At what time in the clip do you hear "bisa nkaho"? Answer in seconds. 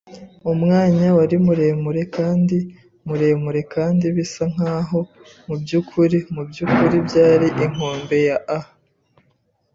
4.17-4.99